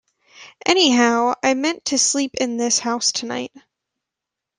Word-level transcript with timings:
Anyhow 0.65 1.35
I 1.43 1.53
meant 1.53 1.85
to 1.85 1.99
sleep 1.99 2.33
in 2.33 2.57
this 2.57 2.79
house 2.79 3.11
tonight. 3.11 3.51